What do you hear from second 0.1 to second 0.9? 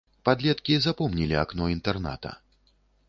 Падлеткі